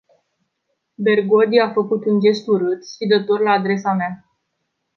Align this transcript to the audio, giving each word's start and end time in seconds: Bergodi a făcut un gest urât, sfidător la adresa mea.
Bergodi 0.97 1.57
a 1.59 1.71
făcut 1.71 2.05
un 2.05 2.19
gest 2.19 2.47
urât, 2.47 2.83
sfidător 2.83 3.39
la 3.39 3.51
adresa 3.51 3.93
mea. 3.93 4.25